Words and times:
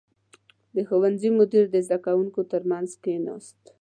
•د 0.75 0.77
ښوونځي 0.87 1.29
مدیر 1.39 1.65
د 1.71 1.75
زده 1.85 1.97
کوونکو 2.05 2.41
تر 2.51 2.61
منځ 2.71 2.89
کښېناست. 3.03 3.61